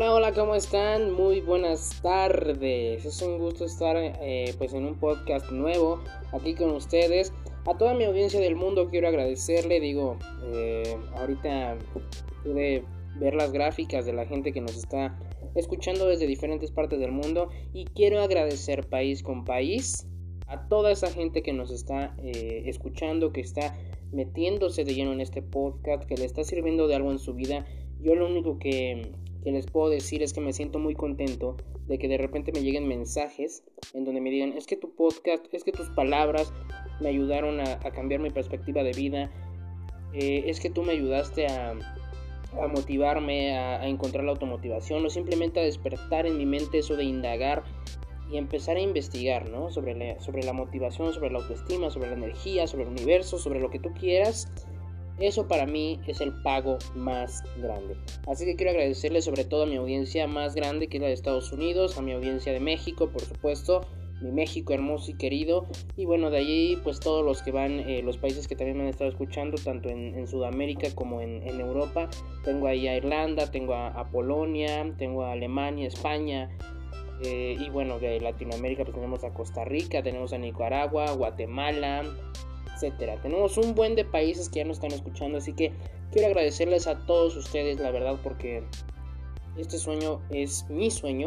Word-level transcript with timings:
Hola, 0.00 0.14
hola, 0.14 0.32
¿cómo 0.32 0.54
están? 0.54 1.12
Muy 1.12 1.42
buenas 1.42 2.00
tardes. 2.00 3.04
Es 3.04 3.20
un 3.20 3.36
gusto 3.36 3.66
estar 3.66 3.98
eh, 3.98 4.54
pues 4.56 4.72
en 4.72 4.86
un 4.86 4.98
podcast 4.98 5.50
nuevo 5.50 6.02
aquí 6.32 6.54
con 6.54 6.70
ustedes. 6.70 7.34
A 7.66 7.76
toda 7.76 7.92
mi 7.92 8.04
audiencia 8.04 8.40
del 8.40 8.56
mundo 8.56 8.88
quiero 8.88 9.08
agradecerle. 9.08 9.78
Digo, 9.78 10.16
eh, 10.54 10.96
ahorita 11.16 11.76
pude 12.42 12.82
ver 13.16 13.34
las 13.34 13.52
gráficas 13.52 14.06
de 14.06 14.14
la 14.14 14.24
gente 14.24 14.54
que 14.54 14.62
nos 14.62 14.74
está 14.74 15.18
escuchando 15.54 16.08
desde 16.08 16.26
diferentes 16.26 16.70
partes 16.70 16.98
del 16.98 17.12
mundo 17.12 17.50
y 17.74 17.84
quiero 17.84 18.22
agradecer 18.22 18.88
país 18.88 19.22
con 19.22 19.44
país 19.44 20.06
a 20.46 20.66
toda 20.68 20.92
esa 20.92 21.10
gente 21.10 21.42
que 21.42 21.52
nos 21.52 21.70
está 21.70 22.14
eh, 22.22 22.62
escuchando, 22.64 23.34
que 23.34 23.42
está 23.42 23.76
metiéndose 24.12 24.82
de 24.82 24.94
lleno 24.94 25.12
en 25.12 25.20
este 25.20 25.42
podcast, 25.42 26.04
que 26.04 26.14
le 26.14 26.24
está 26.24 26.42
sirviendo 26.42 26.88
de 26.88 26.94
algo 26.94 27.10
en 27.10 27.18
su 27.18 27.34
vida. 27.34 27.66
Yo 28.00 28.14
lo 28.14 28.26
único 28.26 28.58
que, 28.58 29.12
les 29.44 29.66
puedo 29.66 29.88
decir 29.88 30.22
es 30.22 30.32
que 30.32 30.40
me 30.40 30.52
siento 30.52 30.78
muy 30.78 30.94
contento 30.94 31.56
de 31.88 31.98
que 31.98 32.08
de 32.08 32.18
repente 32.18 32.52
me 32.52 32.62
lleguen 32.62 32.86
mensajes 32.86 33.64
en 33.94 34.04
donde 34.04 34.20
me 34.20 34.30
digan, 34.30 34.52
es 34.56 34.66
que 34.66 34.76
tu 34.76 34.94
podcast, 34.94 35.44
es 35.52 35.64
que 35.64 35.72
tus 35.72 35.88
palabras 35.90 36.52
me 37.00 37.08
ayudaron 37.08 37.60
a, 37.60 37.78
cambiar 37.78 38.20
mi 38.20 38.30
perspectiva 38.30 38.82
de 38.82 38.92
vida, 38.92 39.30
eh, 40.12 40.44
es 40.46 40.60
que 40.60 40.70
tú 40.70 40.82
me 40.82 40.92
ayudaste 40.92 41.46
a, 41.46 41.74
motivarme, 42.68 43.56
a, 43.56 43.86
encontrar 43.88 44.24
la 44.24 44.32
automotivación 44.32 45.04
o 45.06 45.10
simplemente 45.10 45.60
a 45.60 45.62
despertar 45.62 46.26
en 46.26 46.36
mi 46.36 46.46
mente 46.46 46.78
eso 46.78 46.96
de 46.96 47.04
indagar 47.04 47.64
y 48.30 48.36
empezar 48.36 48.76
a 48.76 48.80
investigar, 48.80 49.48
¿no? 49.48 49.70
Sobre 49.70 50.20
sobre 50.20 50.44
la 50.44 50.52
motivación, 50.52 51.12
sobre 51.12 51.30
la 51.30 51.38
autoestima, 51.38 51.90
sobre 51.90 52.10
la 52.10 52.16
energía, 52.16 52.66
sobre 52.66 52.84
el 52.84 52.90
universo, 52.90 53.38
sobre 53.38 53.60
lo 53.60 53.70
que 53.70 53.80
tú 53.80 53.92
quieras. 53.92 54.52
Eso 55.20 55.46
para 55.46 55.66
mí 55.66 56.00
es 56.06 56.20
el 56.20 56.32
pago 56.42 56.78
más 56.94 57.44
grande. 57.58 57.96
Así 58.26 58.44
que 58.44 58.56
quiero 58.56 58.70
agradecerle 58.70 59.22
sobre 59.22 59.44
todo 59.44 59.64
a 59.64 59.66
mi 59.66 59.76
audiencia 59.76 60.26
más 60.26 60.54
grande 60.54 60.88
que 60.88 60.96
es 60.96 61.00
la 61.02 61.08
de 61.08 61.14
Estados 61.14 61.52
Unidos, 61.52 61.98
a 61.98 62.02
mi 62.02 62.12
audiencia 62.12 62.52
de 62.52 62.60
México, 62.60 63.10
por 63.10 63.22
supuesto, 63.22 63.82
mi 64.22 64.32
México 64.32 64.72
hermoso 64.72 65.10
y 65.10 65.14
querido. 65.14 65.66
Y 65.96 66.06
bueno, 66.06 66.30
de 66.30 66.38
allí 66.38 66.78
pues 66.82 67.00
todos 67.00 67.24
los 67.24 67.42
que 67.42 67.52
van, 67.52 67.80
eh, 67.80 68.02
los 68.02 68.16
países 68.16 68.48
que 68.48 68.56
también 68.56 68.78
me 68.78 68.84
han 68.84 68.88
estado 68.88 69.10
escuchando, 69.10 69.56
tanto 69.62 69.88
en, 69.88 70.26
Sudamérica 70.26 70.94
como 70.94 71.20
en, 71.20 71.60
Europa. 71.60 72.08
Tengo 72.44 72.66
ahí 72.66 72.88
a 72.88 72.96
Irlanda, 72.96 73.50
tengo 73.50 73.74
a 73.74 74.08
Polonia, 74.10 74.94
tengo 74.98 75.24
a 75.24 75.32
Alemania, 75.32 75.86
España, 75.86 76.50
eh, 77.22 77.56
y 77.58 77.68
bueno, 77.68 77.98
de 77.98 78.18
Latinoamérica 78.20 78.84
pues 78.84 78.94
tenemos 78.94 79.24
a 79.24 79.34
Costa 79.34 79.64
Rica, 79.64 80.02
tenemos 80.02 80.32
a 80.32 80.38
Nicaragua, 80.38 81.12
Guatemala, 81.12 82.02
Tenemos 83.22 83.58
un 83.58 83.74
buen 83.74 83.94
de 83.94 84.04
países 84.04 84.48
que 84.48 84.60
ya 84.60 84.64
nos 84.64 84.78
están 84.78 84.92
escuchando, 84.92 85.38
así 85.38 85.52
que 85.52 85.72
quiero 86.12 86.28
agradecerles 86.28 86.86
a 86.86 87.04
todos 87.06 87.36
ustedes, 87.36 87.78
la 87.78 87.90
verdad, 87.90 88.18
porque 88.22 88.62
este 89.58 89.76
sueño 89.76 90.22
es 90.30 90.64
mi 90.70 90.90
sueño, 90.90 91.26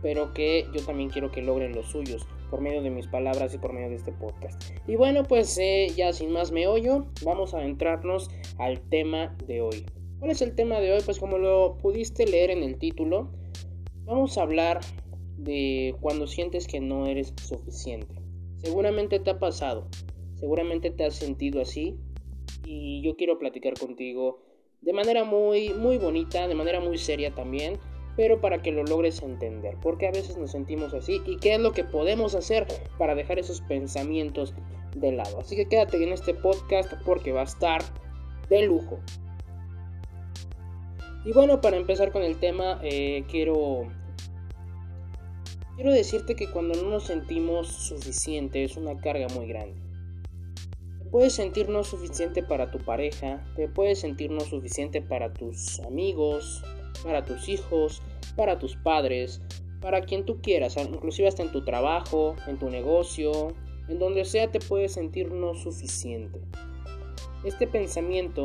pero 0.00 0.32
que 0.32 0.66
yo 0.72 0.80
también 0.84 1.10
quiero 1.10 1.32
que 1.32 1.42
logren 1.42 1.74
los 1.74 1.86
suyos 1.86 2.26
por 2.50 2.60
medio 2.60 2.82
de 2.82 2.90
mis 2.90 3.08
palabras 3.08 3.52
y 3.54 3.58
por 3.58 3.72
medio 3.72 3.88
de 3.88 3.96
este 3.96 4.12
podcast. 4.12 4.62
Y 4.86 4.94
bueno, 4.94 5.24
pues 5.24 5.58
eh, 5.58 5.88
ya 5.96 6.12
sin 6.12 6.30
más 6.30 6.52
me 6.52 6.66
oyo, 6.68 7.06
vamos 7.24 7.54
a 7.54 7.58
adentrarnos 7.58 8.30
al 8.58 8.80
tema 8.80 9.36
de 9.46 9.60
hoy. 9.60 9.86
¿Cuál 10.18 10.30
es 10.30 10.42
el 10.42 10.54
tema 10.54 10.78
de 10.78 10.92
hoy? 10.92 11.00
Pues 11.04 11.18
como 11.18 11.38
lo 11.38 11.78
pudiste 11.78 12.26
leer 12.26 12.50
en 12.50 12.62
el 12.62 12.78
título, 12.78 13.32
vamos 14.04 14.38
a 14.38 14.42
hablar 14.42 14.80
de 15.36 15.96
cuando 16.00 16.28
sientes 16.28 16.68
que 16.68 16.78
no 16.78 17.06
eres 17.06 17.32
suficiente. 17.42 18.14
Seguramente 18.58 19.18
te 19.18 19.30
ha 19.30 19.40
pasado, 19.40 19.88
seguramente 20.42 20.90
te 20.90 21.04
has 21.04 21.14
sentido 21.14 21.60
así 21.60 21.96
y 22.64 23.00
yo 23.02 23.14
quiero 23.14 23.38
platicar 23.38 23.74
contigo 23.74 24.42
de 24.80 24.92
manera 24.92 25.22
muy 25.22 25.72
muy 25.72 25.98
bonita, 25.98 26.48
de 26.48 26.56
manera 26.56 26.80
muy 26.80 26.98
seria 26.98 27.32
también, 27.32 27.78
pero 28.16 28.40
para 28.40 28.60
que 28.60 28.72
lo 28.72 28.82
logres 28.82 29.22
entender, 29.22 29.76
porque 29.80 30.08
a 30.08 30.10
veces 30.10 30.36
nos 30.36 30.50
sentimos 30.50 30.94
así 30.94 31.20
y 31.26 31.36
qué 31.36 31.54
es 31.54 31.60
lo 31.60 31.70
que 31.70 31.84
podemos 31.84 32.34
hacer 32.34 32.66
para 32.98 33.14
dejar 33.14 33.38
esos 33.38 33.60
pensamientos 33.60 34.52
de 34.96 35.12
lado. 35.12 35.38
Así 35.38 35.54
que 35.54 35.68
quédate 35.68 36.02
en 36.02 36.12
este 36.12 36.34
podcast 36.34 36.92
porque 37.06 37.30
va 37.30 37.42
a 37.42 37.44
estar 37.44 37.80
de 38.48 38.66
lujo. 38.66 38.98
Y 41.24 41.32
bueno, 41.32 41.60
para 41.60 41.76
empezar 41.76 42.10
con 42.10 42.24
el 42.24 42.40
tema, 42.40 42.80
eh, 42.82 43.22
quiero 43.30 43.86
Quiero 45.76 45.92
decirte 45.92 46.34
que 46.34 46.50
cuando 46.50 46.74
no 46.82 46.90
nos 46.90 47.04
sentimos 47.04 47.68
suficiente 47.68 48.64
es 48.64 48.76
una 48.76 49.00
carga 49.00 49.28
muy 49.28 49.46
grande. 49.46 49.91
Puedes 51.12 51.34
sentir 51.34 51.68
no 51.68 51.84
suficiente 51.84 52.42
para 52.42 52.70
tu 52.70 52.78
pareja, 52.78 53.44
te 53.54 53.68
puedes 53.68 54.00
sentir 54.00 54.30
no 54.30 54.40
suficiente 54.40 55.02
para 55.02 55.34
tus 55.34 55.78
amigos, 55.80 56.64
para 57.04 57.22
tus 57.22 57.50
hijos, 57.50 58.00
para 58.34 58.58
tus 58.58 58.76
padres, 58.76 59.42
para 59.82 60.00
quien 60.00 60.24
tú 60.24 60.40
quieras, 60.40 60.76
inclusive 60.78 61.28
hasta 61.28 61.42
en 61.42 61.52
tu 61.52 61.66
trabajo, 61.66 62.34
en 62.46 62.58
tu 62.58 62.70
negocio, 62.70 63.48
en 63.88 63.98
donde 63.98 64.24
sea 64.24 64.50
te 64.50 64.58
puedes 64.58 64.92
sentir 64.92 65.30
no 65.30 65.54
suficiente. 65.54 66.40
Este 67.44 67.66
pensamiento 67.66 68.44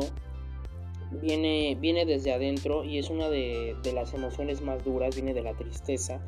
viene, 1.22 1.74
viene 1.80 2.04
desde 2.04 2.32
adentro 2.32 2.84
y 2.84 2.98
es 2.98 3.08
una 3.08 3.30
de, 3.30 3.76
de 3.82 3.92
las 3.94 4.12
emociones 4.12 4.60
más 4.60 4.84
duras, 4.84 5.14
viene 5.14 5.32
de 5.32 5.42
la 5.42 5.54
tristeza 5.54 6.20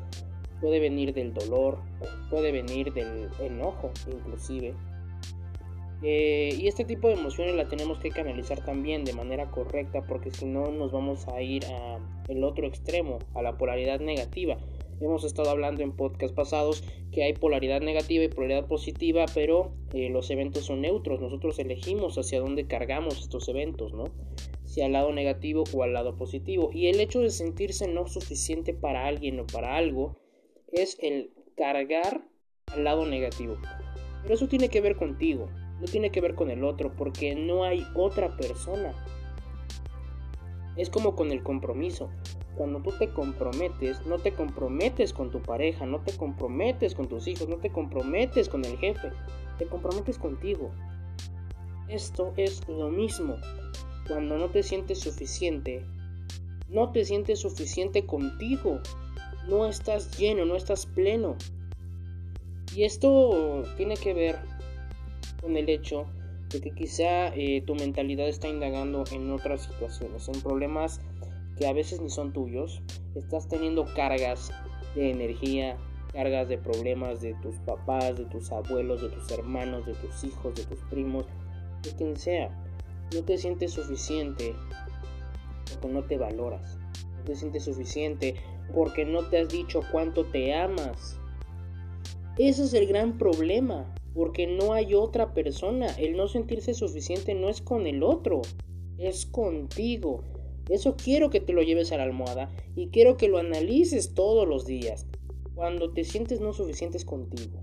puede 0.61 0.79
venir 0.79 1.13
del 1.13 1.33
dolor, 1.33 1.79
puede 2.29 2.51
venir 2.51 2.93
del 2.93 3.29
enojo 3.39 3.91
inclusive. 4.07 4.75
Eh, 6.03 6.55
y 6.57 6.67
este 6.67 6.83
tipo 6.83 7.07
de 7.07 7.13
emociones 7.13 7.55
la 7.55 7.67
tenemos 7.67 7.99
que 7.99 8.09
canalizar 8.09 8.65
también 8.65 9.05
de 9.05 9.13
manera 9.13 9.51
correcta 9.51 10.01
porque 10.07 10.31
si 10.31 10.45
no 10.45 10.71
nos 10.71 10.91
vamos 10.91 11.27
a 11.27 11.41
ir 11.41 11.63
al 11.65 12.43
otro 12.43 12.65
extremo, 12.67 13.19
a 13.35 13.41
la 13.41 13.57
polaridad 13.57 13.99
negativa. 13.99 14.57
Hemos 14.99 15.23
estado 15.23 15.49
hablando 15.49 15.81
en 15.81 15.93
podcast 15.95 16.33
pasados 16.35 16.83
que 17.11 17.23
hay 17.23 17.33
polaridad 17.33 17.81
negativa 17.81 18.23
y 18.23 18.27
polaridad 18.27 18.67
positiva, 18.67 19.25
pero 19.33 19.73
eh, 19.93 20.09
los 20.09 20.29
eventos 20.29 20.65
son 20.65 20.81
neutros. 20.81 21.19
Nosotros 21.19 21.57
elegimos 21.57 22.17
hacia 22.17 22.39
dónde 22.39 22.67
cargamos 22.67 23.19
estos 23.19 23.49
eventos, 23.49 23.93
¿no? 23.93 24.05
Si 24.63 24.81
al 24.81 24.91
lado 24.91 25.11
negativo 25.11 25.63
o 25.73 25.81
al 25.81 25.93
lado 25.93 26.17
positivo. 26.17 26.69
Y 26.71 26.87
el 26.87 26.99
hecho 26.99 27.19
de 27.21 27.31
sentirse 27.31 27.87
no 27.87 28.07
suficiente 28.07 28.75
para 28.75 29.07
alguien 29.07 29.39
o 29.39 29.47
para 29.47 29.75
algo 29.75 30.17
es 30.71 30.97
el 31.01 31.31
cargar 31.57 32.21
al 32.67 32.83
lado 32.83 33.07
negativo. 33.07 33.57
Pero 34.21 34.35
eso 34.35 34.47
tiene 34.47 34.69
que 34.69 34.81
ver 34.81 34.97
contigo, 34.97 35.49
no 35.81 35.85
tiene 35.85 36.11
que 36.11 36.21
ver 36.21 36.35
con 36.35 36.49
el 36.49 36.63
otro, 36.63 36.93
porque 36.95 37.35
no 37.35 37.65
hay 37.65 37.85
otra 37.93 38.37
persona. 38.37 38.93
Es 40.77 40.89
como 40.89 41.15
con 41.15 41.31
el 41.31 41.43
compromiso. 41.43 42.09
Cuando 42.55 42.79
tú 42.79 42.91
te 42.97 43.09
comprometes, 43.09 44.05
no 44.05 44.19
te 44.19 44.33
comprometes 44.33 45.11
con 45.11 45.31
tu 45.31 45.41
pareja, 45.41 45.85
no 45.85 45.99
te 45.99 46.15
comprometes 46.15 46.95
con 46.95 47.07
tus 47.07 47.27
hijos, 47.27 47.49
no 47.49 47.57
te 47.57 47.71
comprometes 47.71 48.47
con 48.47 48.63
el 48.63 48.77
jefe, 48.77 49.09
te 49.57 49.65
comprometes 49.65 50.17
contigo. 50.17 50.71
Esto 51.89 52.31
es 52.37 52.65
lo 52.69 52.89
mismo. 52.89 53.35
Cuando 54.07 54.37
no 54.37 54.49
te 54.49 54.63
sientes 54.63 54.99
suficiente, 54.99 55.83
no 56.69 56.91
te 56.91 57.03
sientes 57.03 57.39
suficiente 57.39 58.05
contigo 58.05 58.79
no 59.47 59.67
estás 59.67 60.17
lleno, 60.17 60.45
no 60.45 60.55
estás 60.55 60.85
pleno. 60.85 61.35
Y 62.75 62.83
esto 62.83 63.63
tiene 63.77 63.95
que 63.95 64.13
ver 64.13 64.39
con 65.41 65.57
el 65.57 65.69
hecho 65.69 66.05
de 66.49 66.61
que 66.61 66.71
quizá 66.71 67.27
eh, 67.29 67.63
tu 67.65 67.75
mentalidad 67.75 68.27
está 68.27 68.47
indagando 68.47 69.03
en 69.11 69.31
otras 69.31 69.63
situaciones, 69.63 70.27
en 70.27 70.41
problemas 70.41 71.01
que 71.57 71.67
a 71.67 71.73
veces 71.73 72.01
ni 72.01 72.09
son 72.09 72.33
tuyos. 72.33 72.81
Estás 73.15 73.47
teniendo 73.47 73.85
cargas 73.93 74.51
de 74.95 75.11
energía, 75.11 75.77
cargas 76.11 76.49
de 76.49 76.57
problemas 76.57 77.21
de 77.21 77.33
tus 77.35 77.55
papás, 77.59 78.17
de 78.17 78.25
tus 78.25 78.51
abuelos, 78.51 79.01
de 79.01 79.09
tus 79.09 79.31
hermanos, 79.31 79.85
de 79.85 79.93
tus 79.93 80.23
hijos, 80.23 80.55
de 80.55 80.63
tus 80.65 80.79
primos, 80.89 81.25
de 81.83 81.91
quien 81.95 82.17
sea. 82.17 82.49
No 83.13 83.23
te 83.23 83.37
sientes 83.37 83.73
suficiente 83.73 84.53
porque 85.65 85.87
no 85.87 86.03
te 86.03 86.17
valoras. 86.17 86.77
No 87.17 87.23
te 87.23 87.35
sientes 87.35 87.65
suficiente 87.65 88.35
porque 88.73 89.05
no 89.05 89.27
te 89.29 89.39
has 89.39 89.49
dicho 89.49 89.81
cuánto 89.91 90.25
te 90.25 90.53
amas. 90.55 91.17
Ese 92.37 92.63
es 92.63 92.73
el 92.73 92.87
gran 92.87 93.17
problema, 93.17 93.93
porque 94.13 94.47
no 94.47 94.73
hay 94.73 94.93
otra 94.93 95.33
persona. 95.33 95.87
El 95.97 96.15
no 96.15 96.27
sentirse 96.27 96.73
suficiente 96.73 97.33
no 97.35 97.49
es 97.49 97.61
con 97.61 97.87
el 97.87 98.03
otro, 98.03 98.41
es 98.97 99.25
contigo. 99.25 100.23
Eso 100.69 100.95
quiero 100.95 101.29
que 101.29 101.39
te 101.39 101.53
lo 101.53 101.63
lleves 101.63 101.91
a 101.91 101.97
la 101.97 102.03
almohada 102.03 102.51
y 102.75 102.87
quiero 102.89 103.17
que 103.17 103.27
lo 103.27 103.37
analices 103.37 104.13
todos 104.13 104.47
los 104.47 104.65
días. 104.65 105.07
Cuando 105.55 105.91
te 105.91 106.03
sientes 106.03 106.39
no 106.39 106.53
suficientes 106.53 107.05
contigo. 107.05 107.61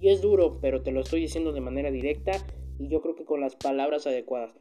Y 0.00 0.08
es 0.08 0.20
duro, 0.20 0.58
pero 0.60 0.82
te 0.82 0.92
lo 0.92 1.00
estoy 1.00 1.20
diciendo 1.20 1.52
de 1.52 1.60
manera 1.60 1.90
directa 1.90 2.32
y 2.78 2.88
yo 2.88 3.00
creo 3.00 3.14
que 3.14 3.24
con 3.24 3.40
las 3.40 3.56
palabras 3.56 4.06
adecuadas. 4.06 4.54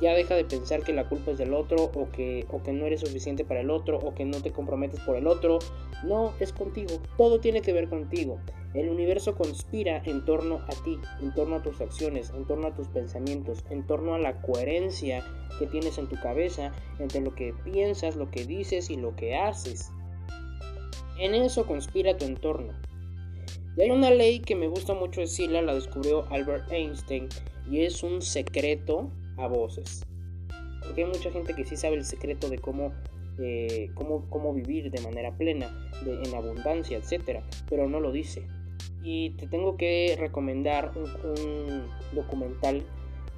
Ya 0.00 0.14
deja 0.14 0.36
de 0.36 0.44
pensar 0.44 0.84
que 0.84 0.92
la 0.92 1.08
culpa 1.08 1.32
es 1.32 1.38
del 1.38 1.54
otro 1.54 1.90
o 1.92 2.10
que, 2.12 2.46
o 2.52 2.62
que 2.62 2.72
no 2.72 2.86
eres 2.86 3.00
suficiente 3.00 3.44
para 3.44 3.60
el 3.60 3.70
otro 3.70 3.98
o 3.98 4.14
que 4.14 4.24
no 4.24 4.40
te 4.40 4.52
comprometes 4.52 5.00
por 5.00 5.16
el 5.16 5.26
otro. 5.26 5.58
No, 6.04 6.34
es 6.38 6.52
contigo. 6.52 7.00
Todo 7.16 7.40
tiene 7.40 7.62
que 7.62 7.72
ver 7.72 7.88
contigo. 7.88 8.38
El 8.78 8.90
universo 8.90 9.34
conspira 9.34 10.00
en 10.04 10.24
torno 10.24 10.60
a 10.68 10.84
ti, 10.84 11.00
en 11.20 11.34
torno 11.34 11.56
a 11.56 11.62
tus 11.62 11.80
acciones, 11.80 12.30
en 12.30 12.46
torno 12.46 12.68
a 12.68 12.74
tus 12.76 12.86
pensamientos, 12.86 13.64
en 13.70 13.84
torno 13.84 14.14
a 14.14 14.20
la 14.20 14.40
coherencia 14.40 15.24
que 15.58 15.66
tienes 15.66 15.98
en 15.98 16.08
tu 16.08 16.14
cabeza 16.14 16.70
entre 17.00 17.20
lo 17.20 17.34
que 17.34 17.52
piensas, 17.64 18.14
lo 18.14 18.30
que 18.30 18.44
dices 18.44 18.88
y 18.88 18.96
lo 18.96 19.16
que 19.16 19.34
haces. 19.34 19.90
En 21.18 21.34
eso 21.34 21.66
conspira 21.66 22.16
tu 22.16 22.24
entorno. 22.24 22.72
Y 23.76 23.82
hay 23.82 23.90
una 23.90 24.10
ley 24.10 24.38
que 24.38 24.54
me 24.54 24.68
gusta 24.68 24.94
mucho 24.94 25.22
decirla, 25.22 25.60
la 25.60 25.74
descubrió 25.74 26.30
Albert 26.30 26.70
Einstein, 26.70 27.28
y 27.68 27.80
es 27.82 28.04
un 28.04 28.22
secreto 28.22 29.10
a 29.38 29.48
voces. 29.48 30.06
Porque 30.84 31.02
hay 31.02 31.10
mucha 31.10 31.32
gente 31.32 31.52
que 31.52 31.64
sí 31.64 31.76
sabe 31.76 31.96
el 31.96 32.04
secreto 32.04 32.48
de 32.48 32.58
cómo, 32.58 32.92
eh, 33.40 33.90
cómo, 33.94 34.30
cómo, 34.30 34.54
vivir 34.54 34.92
de 34.92 35.00
manera 35.00 35.36
plena, 35.36 35.68
en 36.06 36.32
abundancia, 36.32 36.96
etc. 36.96 37.40
Pero 37.68 37.88
no 37.88 37.98
lo 37.98 38.12
dice. 38.12 38.46
Y 39.10 39.30
te 39.30 39.46
tengo 39.46 39.78
que 39.78 40.16
recomendar 40.18 40.92
un, 40.94 41.84
documental, 42.12 42.82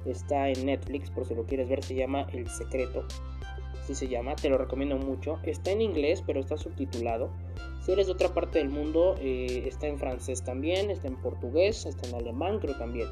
está 0.05 0.49
en 0.49 0.65
Netflix 0.65 1.09
por 1.09 1.25
si 1.25 1.33
lo 1.33 1.45
quieres 1.45 1.69
ver, 1.69 1.81
se 1.81 1.95
llama 1.95 2.27
El 2.33 2.49
Secreto. 2.49 3.05
Así 3.81 3.95
se 3.95 4.09
llama, 4.09 4.35
te 4.35 4.49
lo 4.49 4.57
recomiendo 4.57 4.97
mucho. 4.97 5.39
Está 5.43 5.71
en 5.71 5.81
inglés, 5.81 6.21
pero 6.27 6.41
está 6.41 6.57
subtitulado. 6.57 7.29
Si 7.85 7.93
eres 7.93 8.07
de 8.07 8.11
otra 8.11 8.33
parte 8.33 8.59
del 8.59 8.67
mundo, 8.67 9.15
eh, 9.21 9.63
está 9.65 9.87
en 9.87 9.97
francés 9.97 10.43
también, 10.43 10.91
está 10.91 11.07
en 11.07 11.15
portugués, 11.15 11.85
está 11.85 12.05
en 12.09 12.15
alemán 12.15 12.59
creo 12.59 12.75
también. 12.75 13.07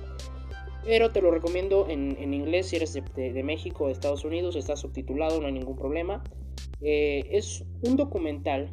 Pero 0.83 1.11
te 1.11 1.21
lo 1.21 1.31
recomiendo 1.31 1.87
en, 1.87 2.33
inglés 2.33 2.67
si 2.67 2.75
eres 2.75 2.93
de, 2.93 3.41
México 3.41 3.85
o 3.85 3.87
de 3.87 3.93
Estados 3.93 4.25
Unidos, 4.25 4.57
está 4.57 4.75
subtitulado, 4.75 5.39
no 5.39 5.47
hay 5.47 5.53
ningún 5.53 5.77
problema. 5.77 6.25
Eh, 6.81 7.25
es 7.31 7.63
un 7.83 7.95
documental 7.95 8.69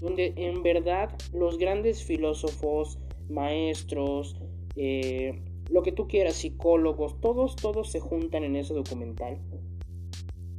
donde 0.00 0.32
en 0.36 0.62
verdad 0.64 1.10
los 1.32 1.56
grandes 1.58 2.02
filósofos, 2.04 2.98
maestros, 3.30 4.36
eh, 4.76 5.40
lo 5.70 5.82
que 5.82 5.92
tú 5.92 6.08
quieras, 6.08 6.36
psicólogos, 6.36 7.20
todos, 7.20 7.56
todos 7.56 7.90
se 7.90 8.00
juntan 8.00 8.44
en 8.44 8.56
ese 8.56 8.74
documental 8.74 9.38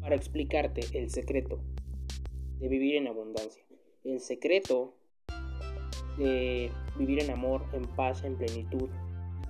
para 0.02 0.16
explicarte 0.16 0.82
el 0.94 1.10
secreto 1.10 1.60
de 2.60 2.68
vivir 2.68 2.96
en 2.96 3.08
abundancia, 3.08 3.64
el 4.04 4.20
secreto 4.20 4.94
de 6.18 6.70
vivir 6.98 7.24
en 7.24 7.32
amor, 7.32 7.64
en 7.74 7.84
paz, 7.84 8.24
en 8.24 8.36
plenitud, 8.36 8.90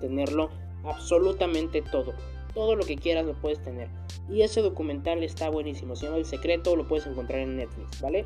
tenerlo 0.00 0.50
absolutamente 0.84 1.82
todo. 1.82 2.14
Todo 2.54 2.74
lo 2.74 2.84
que 2.84 2.96
quieras 2.96 3.26
lo 3.26 3.34
puedes 3.40 3.62
tener. 3.62 3.88
Y 4.28 4.42
ese 4.42 4.60
documental 4.60 5.22
está 5.22 5.50
buenísimo. 5.50 5.94
Se 5.94 6.06
llama 6.06 6.18
El 6.18 6.24
Secreto, 6.24 6.74
lo 6.74 6.88
puedes 6.88 7.06
encontrar 7.06 7.40
en 7.40 7.56
Netflix, 7.56 8.00
¿vale? 8.00 8.24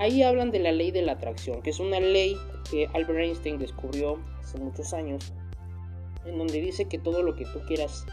Ahí 0.00 0.22
hablan 0.22 0.50
de 0.50 0.60
la 0.60 0.72
ley 0.72 0.92
de 0.92 1.02
la 1.02 1.12
atracción, 1.12 1.60
que 1.60 1.68
es 1.68 1.78
una 1.78 2.00
ley 2.00 2.34
que 2.70 2.86
Albert 2.94 3.18
Einstein 3.18 3.58
descubrió 3.58 4.18
hace 4.42 4.56
muchos 4.56 4.94
años, 4.94 5.34
en 6.24 6.38
donde 6.38 6.58
dice 6.58 6.86
que 6.86 6.96
todo 6.96 7.22
lo 7.22 7.36
que 7.36 7.44
tú 7.44 7.60
quieras 7.68 8.06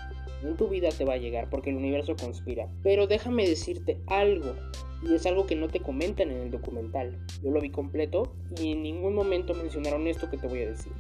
en 0.44 0.58
tu 0.58 0.68
vida 0.68 0.90
te 0.90 1.06
va 1.06 1.14
a 1.14 1.18
llegar, 1.18 1.50
porque 1.50 1.70
el 1.70 1.78
universo 1.78 2.18
conspira. 2.18 2.68
Pero 2.84 3.08
déjame 3.08 3.48
decirte 3.48 4.02
algo, 4.08 4.54
y 5.02 5.14
es 5.14 5.26
algo 5.26 5.48
que 5.48 5.56
no 5.56 5.70
te 5.70 5.80
comentan 5.80 6.30
en 6.30 6.40
el 6.40 6.52
documental. 6.52 7.26
Yo 7.42 7.52
lo 7.52 7.62
vi 7.62 7.70
completo 7.70 8.36
y 8.60 8.74
en 8.74 8.84
ningún 8.84 9.16
momento 9.16 9.54
mencionaron 9.54 10.08
esto 10.08 10.30
que 10.30 10.36
te 10.36 10.48
voy 10.48 10.64
a 10.64 10.72
decir. 10.72 10.92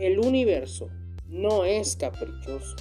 El 0.00 0.18
universo 0.18 0.88
no 1.28 1.64
es 1.64 1.94
caprichoso. 1.94 2.74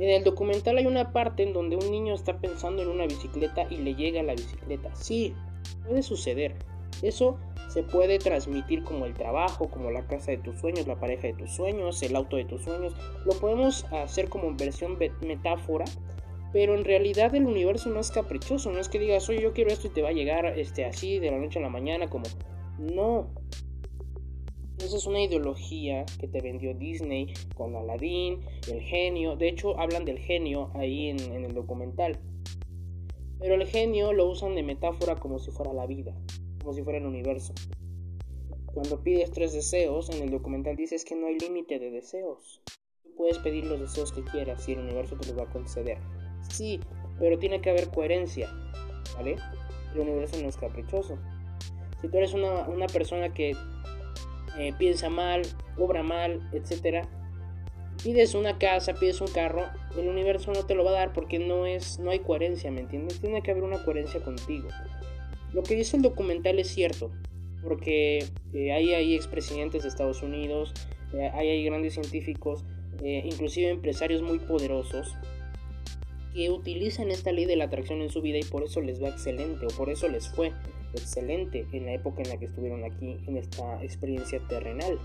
En 0.00 0.08
el 0.08 0.24
documental 0.24 0.78
hay 0.78 0.86
una 0.86 1.12
parte 1.12 1.42
en 1.42 1.52
donde 1.52 1.76
un 1.76 1.90
niño 1.90 2.14
está 2.14 2.38
pensando 2.38 2.80
en 2.80 2.88
una 2.88 3.04
bicicleta 3.04 3.66
y 3.68 3.76
le 3.76 3.94
llega 3.94 4.22
la 4.22 4.32
bicicleta. 4.32 4.88
Sí, 4.96 5.34
puede 5.86 6.02
suceder. 6.02 6.54
Eso 7.02 7.38
se 7.68 7.82
puede 7.82 8.18
transmitir 8.18 8.82
como 8.82 9.04
el 9.04 9.12
trabajo, 9.12 9.68
como 9.68 9.90
la 9.90 10.06
casa 10.06 10.30
de 10.30 10.38
tus 10.38 10.58
sueños, 10.58 10.86
la 10.86 10.98
pareja 10.98 11.26
de 11.26 11.34
tus 11.34 11.50
sueños, 11.50 12.02
el 12.02 12.16
auto 12.16 12.36
de 12.36 12.46
tus 12.46 12.62
sueños. 12.62 12.94
Lo 13.26 13.32
podemos 13.32 13.84
hacer 13.92 14.30
como 14.30 14.54
versión 14.56 14.96
metáfora, 15.20 15.84
pero 16.50 16.74
en 16.74 16.84
realidad 16.84 17.34
el 17.34 17.44
universo 17.44 17.90
no 17.90 18.00
es 18.00 18.10
caprichoso. 18.10 18.72
No 18.72 18.78
es 18.78 18.88
que 18.88 18.98
digas, 18.98 19.28
oye, 19.28 19.42
yo 19.42 19.52
quiero 19.52 19.70
esto 19.70 19.88
y 19.88 19.90
te 19.90 20.00
va 20.00 20.08
a 20.08 20.12
llegar 20.12 20.46
este, 20.58 20.86
así 20.86 21.18
de 21.18 21.30
la 21.30 21.36
noche 21.36 21.58
a 21.58 21.62
la 21.62 21.68
mañana, 21.68 22.08
como... 22.08 22.24
No, 22.78 23.28
esa 24.84 24.96
es 24.96 25.06
una 25.06 25.22
ideología 25.22 26.06
que 26.18 26.28
te 26.28 26.40
vendió 26.40 26.74
Disney 26.74 27.34
con 27.54 27.76
Aladdin, 27.76 28.40
el 28.70 28.80
genio. 28.80 29.36
De 29.36 29.48
hecho, 29.48 29.78
hablan 29.78 30.04
del 30.04 30.18
genio 30.18 30.70
ahí 30.74 31.08
en, 31.08 31.44
el 31.44 31.54
documental. 31.54 32.18
Pero 33.38 33.54
el 33.54 33.66
genio 33.66 34.12
lo 34.12 34.28
usan 34.28 34.54
de 34.54 34.62
metáfora 34.62 35.16
como 35.16 35.38
si 35.38 35.50
fuera 35.50 35.72
la 35.72 35.86
vida, 35.86 36.14
como 36.60 36.74
si 36.74 36.82
fuera 36.82 36.98
el 36.98 37.06
universo. 37.06 37.54
Cuando 38.66 39.02
pides 39.02 39.30
tres 39.30 39.52
deseos, 39.52 40.10
en 40.10 40.22
el 40.22 40.30
documental 40.30 40.76
dices 40.76 41.04
que 41.04 41.16
no 41.16 41.26
hay 41.26 41.38
límite 41.38 41.78
de 41.78 41.90
deseos. 41.90 42.60
Puedes 43.16 43.38
pedir 43.38 43.64
los 43.64 43.80
deseos 43.80 44.12
que 44.12 44.22
quieras 44.24 44.68
y 44.68 44.72
el 44.72 44.80
universo 44.80 45.16
te 45.16 45.28
los 45.28 45.38
va 45.38 45.44
a 45.44 45.50
conceder. 45.50 45.98
Sí, 46.48 46.80
pero 47.18 47.38
tiene 47.38 47.60
que 47.60 47.70
haber 47.70 47.90
coherencia, 47.90 48.50
¿vale? 49.14 49.36
El 49.94 50.00
universo 50.00 50.40
no 50.40 50.48
es 50.48 50.56
caprichoso. 50.56 51.18
Si 52.00 52.08
tú 52.08 52.16
eres 52.16 52.32
una, 52.32 52.68
una 52.68 52.86
persona 52.86 53.34
que 53.34 53.54
eh, 54.58 54.72
piensa 54.76 55.08
mal, 55.08 55.42
obra 55.76 56.02
mal, 56.02 56.48
etc. 56.52 57.06
Pides 58.02 58.34
una 58.34 58.58
casa, 58.58 58.94
pides 58.94 59.20
un 59.20 59.28
carro, 59.28 59.66
el 59.96 60.08
universo 60.08 60.52
no 60.52 60.64
te 60.64 60.74
lo 60.74 60.84
va 60.84 60.90
a 60.90 60.94
dar 60.94 61.12
porque 61.12 61.38
no 61.38 61.66
es, 61.66 61.98
no 61.98 62.10
hay 62.10 62.20
coherencia, 62.20 62.70
¿me 62.70 62.80
entiendes? 62.80 63.20
Tiene 63.20 63.42
que 63.42 63.50
haber 63.50 63.64
una 63.64 63.84
coherencia 63.84 64.20
contigo. 64.22 64.68
Lo 65.52 65.62
que 65.62 65.74
dice 65.74 65.96
el 65.96 66.02
documental 66.02 66.58
es 66.58 66.68
cierto, 66.68 67.10
porque 67.62 68.24
eh, 68.54 68.72
ahí 68.72 68.94
hay 68.94 69.14
expresidentes 69.14 69.82
de 69.82 69.88
Estados 69.88 70.22
Unidos, 70.22 70.72
eh, 71.12 71.30
ahí 71.34 71.48
hay 71.48 71.64
grandes 71.64 71.94
científicos, 71.94 72.64
inclusive 73.02 73.70
empresarios 73.70 74.20
muy 74.20 74.38
poderosos 74.40 75.16
que 76.34 76.50
utilizan 76.50 77.10
esta 77.10 77.32
ley 77.32 77.46
de 77.46 77.56
la 77.56 77.64
atracción 77.64 78.02
en 78.02 78.10
su 78.10 78.22
vida 78.22 78.38
y 78.38 78.44
por 78.44 78.62
eso 78.62 78.80
les 78.80 79.02
va 79.02 79.08
excelente 79.08 79.66
o 79.66 79.68
por 79.70 79.90
eso 79.90 80.08
les 80.08 80.28
fue 80.28 80.52
excelente 80.94 81.66
en 81.72 81.86
la 81.86 81.94
época 81.94 82.22
en 82.22 82.30
la 82.30 82.38
que 82.38 82.46
estuvieron 82.46 82.84
aquí 82.84 83.18
en 83.26 83.36
esta 83.36 83.82
experiencia 83.82 84.40
terrenal. 84.48 84.98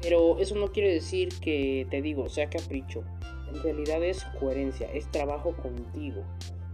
Pero 0.00 0.38
eso 0.38 0.54
no 0.54 0.72
quiere 0.72 0.92
decir 0.92 1.30
que 1.40 1.86
te 1.90 2.02
digo, 2.02 2.28
sea 2.28 2.50
capricho. 2.50 3.02
En 3.48 3.62
realidad 3.62 4.02
es 4.02 4.24
coherencia, 4.38 4.90
es 4.92 5.10
trabajo 5.10 5.56
contigo. 5.56 6.22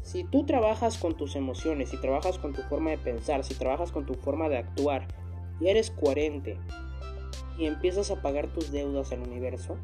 Si 0.03 0.25
tú 0.25 0.45
trabajas 0.45 0.99
con 0.99 1.17
tus 1.17 1.37
emociones, 1.37 1.91
si 1.91 1.97
trabajas 1.97 2.39
con 2.39 2.53
tu 2.53 2.63
forma 2.63 2.91
de 2.91 2.99
pensar, 2.99 3.45
si 3.45 3.55
trabajas 3.55 3.93
con 3.93 4.07
tu 4.07 4.15
forma 4.15 4.49
de 4.49 4.57
actuar 4.57 5.07
y 5.61 5.69
eres 5.69 5.91
coherente 5.91 6.57
y 7.57 7.67
empiezas 7.67 8.11
a 8.11 8.21
pagar 8.21 8.53
tus 8.53 8.73
deudas 8.73 9.13
al 9.13 9.21
universo, 9.21 9.77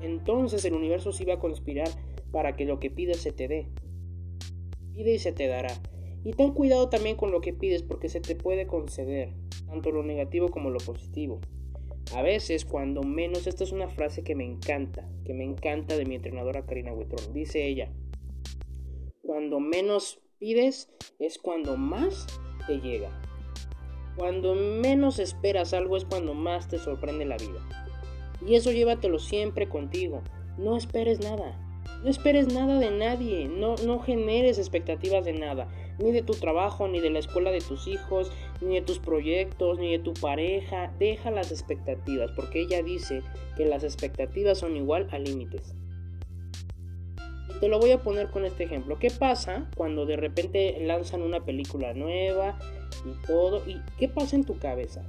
entonces 0.00 0.64
el 0.64 0.74
universo 0.74 1.12
sí 1.12 1.24
va 1.24 1.34
a 1.34 1.38
conspirar 1.38 1.88
para 2.30 2.56
que 2.56 2.64
lo 2.64 2.80
que 2.80 2.90
pides 2.90 3.20
se 3.20 3.32
te 3.32 3.48
dé. 3.48 3.68
Pide 4.94 5.14
y 5.14 5.18
se 5.18 5.32
te 5.32 5.46
dará. 5.46 5.74
Y 6.24 6.32
ten 6.32 6.52
cuidado 6.52 6.88
también 6.88 7.16
con 7.16 7.32
lo 7.32 7.40
que 7.40 7.52
pides 7.52 7.82
porque 7.82 8.08
se 8.08 8.20
te 8.20 8.36
puede 8.36 8.66
conceder, 8.66 9.30
tanto 9.66 9.90
lo 9.90 10.02
negativo 10.04 10.50
como 10.50 10.70
lo 10.70 10.78
positivo. 10.78 11.40
A 12.14 12.22
veces, 12.22 12.64
cuando 12.64 13.02
menos, 13.02 13.46
esta 13.46 13.64
es 13.64 13.72
una 13.72 13.88
frase 13.88 14.22
que 14.22 14.34
me 14.34 14.44
encanta, 14.44 15.08
que 15.24 15.34
me 15.34 15.44
encanta 15.44 15.96
de 15.96 16.04
mi 16.04 16.16
entrenadora 16.16 16.64
Karina 16.66 16.92
Huitrón. 16.92 17.32
Dice 17.32 17.66
ella, 17.66 17.90
cuando 19.22 19.60
menos 19.60 20.20
pides 20.38 20.90
es 21.18 21.38
cuando 21.38 21.76
más 21.76 22.26
te 22.66 22.80
llega. 22.80 23.10
Cuando 24.16 24.54
menos 24.54 25.18
esperas 25.18 25.72
algo 25.72 25.96
es 25.96 26.04
cuando 26.04 26.34
más 26.34 26.68
te 26.68 26.78
sorprende 26.78 27.24
la 27.24 27.38
vida. 27.38 27.66
Y 28.46 28.56
eso 28.56 28.72
llévatelo 28.72 29.18
siempre 29.18 29.68
contigo. 29.68 30.22
No 30.58 30.76
esperes 30.76 31.20
nada. 31.20 31.58
No 32.04 32.10
esperes 32.10 32.52
nada 32.52 32.78
de 32.78 32.90
nadie. 32.90 33.48
No, 33.48 33.76
no 33.86 34.00
generes 34.00 34.58
expectativas 34.58 35.24
de 35.24 35.32
nada 35.32 35.68
ni 35.98 36.12
de 36.12 36.22
tu 36.22 36.32
trabajo, 36.34 36.88
ni 36.88 37.00
de 37.00 37.10
la 37.10 37.18
escuela 37.18 37.50
de 37.50 37.60
tus 37.60 37.86
hijos, 37.86 38.30
ni 38.60 38.76
de 38.76 38.82
tus 38.82 38.98
proyectos, 38.98 39.78
ni 39.78 39.92
de 39.92 39.98
tu 39.98 40.14
pareja. 40.14 40.92
Deja 40.98 41.30
las 41.30 41.50
expectativas, 41.50 42.30
porque 42.32 42.62
ella 42.62 42.82
dice 42.82 43.22
que 43.56 43.64
las 43.64 43.84
expectativas 43.84 44.58
son 44.58 44.76
igual 44.76 45.08
a 45.10 45.18
límites. 45.18 45.74
Y 47.48 47.60
te 47.60 47.68
lo 47.68 47.78
voy 47.78 47.92
a 47.92 48.02
poner 48.02 48.30
con 48.30 48.44
este 48.44 48.64
ejemplo. 48.64 48.98
¿Qué 48.98 49.10
pasa 49.10 49.68
cuando 49.76 50.06
de 50.06 50.16
repente 50.16 50.78
lanzan 50.80 51.22
una 51.22 51.44
película 51.44 51.92
nueva 51.94 52.58
y 53.04 53.26
todo? 53.26 53.62
¿Y 53.68 53.80
qué 53.98 54.08
pasa 54.08 54.36
en 54.36 54.44
tu 54.44 54.58
cabeza? 54.58 55.04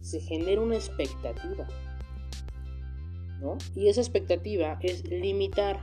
Se 0.00 0.20
genera 0.20 0.60
una 0.60 0.76
expectativa. 0.76 1.66
¿No? 3.40 3.58
Y 3.74 3.88
esa 3.88 4.00
expectativa 4.00 4.78
es 4.80 5.04
limitar 5.04 5.82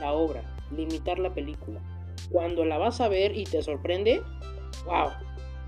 la 0.00 0.12
obra, 0.12 0.42
limitar 0.72 1.20
la 1.20 1.32
película 1.32 1.80
cuando 2.30 2.64
la 2.64 2.78
vas 2.78 3.00
a 3.00 3.08
ver 3.08 3.36
y 3.36 3.44
te 3.44 3.62
sorprende, 3.62 4.22
wow, 4.86 5.10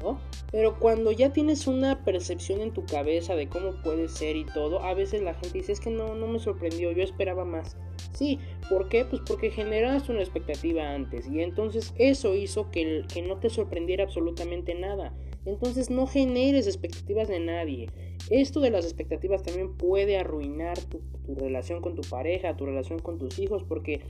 ¿no? 0.02 0.20
Pero 0.50 0.78
cuando 0.78 1.12
ya 1.12 1.32
tienes 1.32 1.66
una 1.66 2.04
percepción 2.04 2.60
en 2.60 2.72
tu 2.72 2.84
cabeza 2.84 3.34
de 3.34 3.48
cómo 3.48 3.72
puede 3.82 4.08
ser 4.08 4.36
y 4.36 4.44
todo, 4.44 4.82
a 4.82 4.94
veces 4.94 5.22
la 5.22 5.34
gente 5.34 5.58
dice, 5.58 5.72
es 5.72 5.80
que 5.80 5.90
no, 5.90 6.14
no 6.14 6.26
me 6.26 6.38
sorprendió, 6.38 6.92
yo 6.92 7.02
esperaba 7.02 7.44
más. 7.44 7.76
Sí, 8.12 8.38
¿por 8.68 8.88
qué? 8.88 9.04
Pues 9.04 9.22
porque 9.26 9.50
generaste 9.50 10.12
una 10.12 10.22
expectativa 10.22 10.92
antes 10.92 11.28
y 11.28 11.40
entonces 11.40 11.94
eso 11.98 12.34
hizo 12.34 12.70
que, 12.70 13.04
que 13.12 13.22
no 13.22 13.38
te 13.38 13.48
sorprendiera 13.48 14.04
absolutamente 14.04 14.74
nada. 14.74 15.14
Entonces 15.44 15.90
no 15.90 16.06
generes 16.06 16.66
expectativas 16.66 17.28
de 17.28 17.40
nadie. 17.40 17.88
Esto 18.30 18.60
de 18.60 18.70
las 18.70 18.84
expectativas 18.84 19.42
también 19.42 19.76
puede 19.76 20.16
arruinar 20.16 20.78
tu, 20.78 21.00
relación 21.34 21.80
con 21.80 21.94
tu 21.94 22.02
pareja, 22.02 22.56
tu 22.56 22.66
relación 22.66 22.98
con 23.00 23.18
tus 23.18 23.38
hijos, 23.38 23.64
porque, 23.64 24.00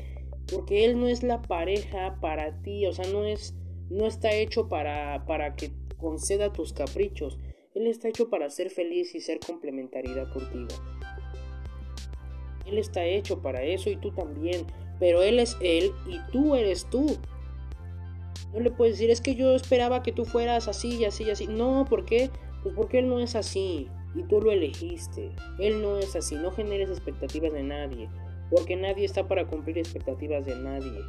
porque 0.52 0.85
él 0.85 1.00
no 1.00 1.09
es 1.09 1.23
la 1.23 1.42
pareja 1.42 2.18
para 2.21 2.61
ti, 2.62 2.87
o 2.87 2.92
sea, 2.92 3.06
no 3.11 3.25
es, 3.25 3.54
no 3.90 4.06
está 4.06 4.32
hecho 4.32 4.68
para, 4.68 5.25
para 5.26 5.54
que 5.54 5.73
conceda 5.97 6.52
tus 6.52 6.73
caprichos. 6.73 7.38
Él 7.75 7.87
está 7.87 8.09
hecho 8.09 8.28
para 8.28 8.50
ser 8.50 8.71
feliz 8.71 9.14
y 9.14 9.21
ser 9.21 9.40
complementariedad 9.40 10.30
contigo. 10.32 10.68
Él 12.66 12.78
está 12.78 13.04
hecho 13.04 13.40
para 13.40 13.62
eso 13.62 13.88
y 13.90 13.97
tú 13.97 14.12
también. 14.12 14.66
Pero 14.99 15.23
Él 15.23 15.38
es 15.38 15.56
Él 15.61 15.92
y 16.06 16.18
tú 16.30 16.54
eres 16.54 16.88
tú. 16.90 17.16
No 18.52 18.61
le 18.61 18.71
puedes 18.71 18.94
decir, 18.94 19.11
es 19.11 19.21
que 19.21 19.35
yo 19.35 19.54
esperaba 19.54 20.02
que 20.02 20.12
tú 20.12 20.25
fueras 20.25 20.68
así 20.68 20.97
y 20.97 21.04
así 21.06 21.25
y 21.25 21.30
así. 21.30 21.47
No, 21.47 21.87
¿por 21.88 22.04
qué? 22.04 22.30
Pues 22.62 22.75
porque 22.75 22.99
Él 22.99 23.09
no 23.09 23.18
es 23.18 23.35
así. 23.35 23.88
Y 24.14 24.23
tú 24.25 24.40
lo 24.40 24.52
elegiste. 24.52 25.32
Él 25.59 25.80
no 25.80 25.97
es 25.99 26.14
así. 26.14 26.35
No 26.35 26.52
generes 26.52 26.90
expectativas 26.90 27.52
de 27.52 27.62
nadie. 27.62 28.11
Porque 28.52 28.76
nadie 28.76 29.06
está 29.06 29.26
para 29.26 29.47
cumplir 29.47 29.78
expectativas 29.78 30.44
de 30.44 30.54
nadie. 30.54 31.00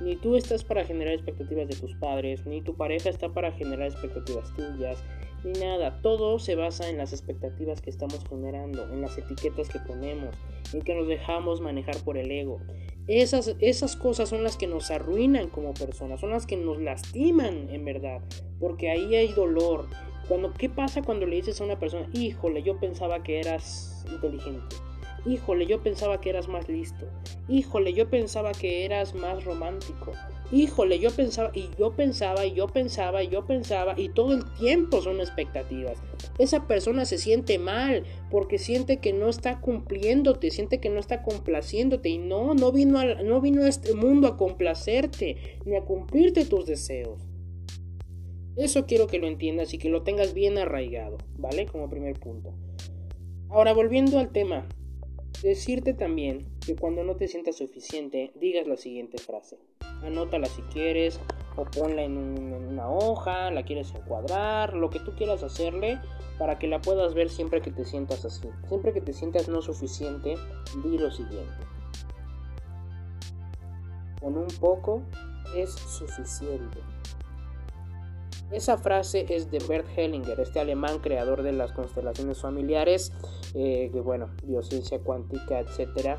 Ni 0.00 0.16
tú 0.16 0.36
estás 0.36 0.64
para 0.64 0.84
generar 0.84 1.14
expectativas 1.14 1.68
de 1.68 1.76
tus 1.76 1.94
padres, 1.94 2.46
ni 2.46 2.62
tu 2.62 2.74
pareja 2.74 3.10
está 3.10 3.28
para 3.28 3.52
generar 3.52 3.88
expectativas 3.88 4.52
tuyas, 4.54 5.02
ni 5.44 5.52
nada. 5.52 6.00
Todo 6.02 6.38
se 6.38 6.54
basa 6.54 6.88
en 6.88 6.98
las 6.98 7.12
expectativas 7.12 7.80
que 7.80 7.90
estamos 7.90 8.20
generando, 8.28 8.84
en 8.92 9.02
las 9.02 9.16
etiquetas 9.16 9.68
que 9.68 9.78
ponemos, 9.80 10.34
en 10.72 10.82
que 10.82 10.94
nos 10.94 11.08
dejamos 11.08 11.60
manejar 11.60 11.96
por 12.04 12.18
el 12.18 12.30
ego. 12.30 12.58
Esas, 13.06 13.54
esas 13.60 13.96
cosas 13.96 14.28
son 14.28 14.42
las 14.42 14.56
que 14.56 14.66
nos 14.66 14.90
arruinan 14.90 15.48
como 15.48 15.72
personas, 15.74 16.20
son 16.20 16.30
las 16.30 16.46
que 16.46 16.56
nos 16.56 16.80
lastiman 16.80 17.68
en 17.70 17.84
verdad, 17.84 18.20
porque 18.58 18.90
ahí 18.90 19.14
hay 19.14 19.28
dolor. 19.32 19.86
Cuando, 20.26 20.52
¿Qué 20.52 20.68
pasa 20.68 21.02
cuando 21.02 21.24
le 21.24 21.36
dices 21.36 21.60
a 21.60 21.64
una 21.64 21.78
persona, 21.78 22.08
híjole, 22.12 22.62
yo 22.62 22.80
pensaba 22.80 23.22
que 23.22 23.38
eras 23.38 24.04
inteligente? 24.10 24.76
Híjole, 25.26 25.66
yo 25.66 25.82
pensaba 25.82 26.20
que 26.20 26.30
eras 26.30 26.46
más 26.46 26.68
listo. 26.68 27.06
Híjole, 27.48 27.92
yo 27.92 28.08
pensaba 28.08 28.52
que 28.52 28.84
eras 28.84 29.14
más 29.14 29.44
romántico. 29.44 30.12
Híjole, 30.52 31.00
yo 31.00 31.10
pensaba 31.10 31.50
y 31.52 31.68
yo 31.76 31.96
pensaba 31.96 32.46
y 32.46 32.54
yo 32.54 32.68
pensaba 32.68 33.24
y 33.24 33.28
yo 33.28 33.44
pensaba 33.44 33.94
y 33.96 34.08
todo 34.10 34.34
el 34.34 34.44
tiempo 34.54 35.02
son 35.02 35.18
expectativas. 35.18 36.00
Esa 36.38 36.68
persona 36.68 37.04
se 37.04 37.18
siente 37.18 37.58
mal 37.58 38.04
porque 38.30 38.58
siente 38.58 38.98
que 38.98 39.12
no 39.12 39.28
está 39.28 39.60
cumpliéndote, 39.60 40.52
siente 40.52 40.78
que 40.78 40.90
no 40.90 41.00
está 41.00 41.24
complaciéndote 41.24 42.08
y 42.08 42.18
no, 42.18 42.54
no 42.54 42.70
vino 42.70 43.00
a, 43.00 43.04
no 43.04 43.40
vino 43.40 43.64
a 43.64 43.68
este 43.68 43.94
mundo 43.94 44.28
a 44.28 44.36
complacerte 44.36 45.58
ni 45.64 45.74
a 45.74 45.84
cumplirte 45.84 46.44
tus 46.44 46.66
deseos. 46.66 47.20
Eso 48.56 48.86
quiero 48.86 49.08
que 49.08 49.18
lo 49.18 49.26
entiendas 49.26 49.74
y 49.74 49.78
que 49.78 49.90
lo 49.90 50.02
tengas 50.02 50.34
bien 50.34 50.56
arraigado, 50.56 51.18
¿vale? 51.36 51.66
Como 51.66 51.90
primer 51.90 52.14
punto. 52.18 52.54
Ahora, 53.50 53.74
volviendo 53.74 54.18
al 54.18 54.30
tema, 54.30 54.66
Decirte 55.42 55.92
también 55.92 56.46
que 56.64 56.76
cuando 56.76 57.04
no 57.04 57.16
te 57.16 57.28
sientas 57.28 57.56
suficiente, 57.56 58.32
digas 58.36 58.66
la 58.66 58.76
siguiente 58.76 59.18
frase. 59.18 59.58
Anótala 60.02 60.46
si 60.46 60.62
quieres, 60.62 61.20
o 61.56 61.64
ponla 61.64 62.02
en, 62.02 62.16
una 62.16 62.90
hoja, 62.90 63.50
la 63.50 63.62
quieres 63.62 63.94
encuadrar, 63.94 64.74
lo 64.74 64.88
que 64.88 64.98
tú 65.00 65.14
quieras 65.14 65.42
hacerle 65.42 66.00
para 66.38 66.58
que 66.58 66.68
la 66.68 66.80
puedas 66.80 67.14
ver 67.14 67.28
siempre 67.28 67.60
que 67.60 67.70
te 67.70 67.84
sientas 67.84 68.24
así. 68.24 68.48
Siempre 68.68 68.94
que 68.94 69.02
te 69.02 69.12
sientas 69.12 69.48
no 69.48 69.60
suficiente, 69.60 70.36
di 70.82 70.98
lo 70.98 71.10
siguiente. 71.10 71.52
Con 74.20 74.38
un 74.38 74.48
poco 74.58 75.02
es 75.54 75.70
suficiente. 75.70 76.78
Esa 78.52 78.78
frase 78.78 79.26
es 79.28 79.50
de 79.50 79.58
Bert 79.58 79.86
Hellinger, 79.96 80.38
este 80.38 80.60
alemán 80.60 81.00
creador 81.00 81.42
de 81.42 81.52
las 81.52 81.72
constelaciones 81.72 82.40
familiares, 82.40 83.12
eh, 83.54 83.90
que 83.92 84.00
bueno, 84.00 84.30
biociencia 84.44 85.00
cuántica, 85.00 85.58
etc. 85.58 86.18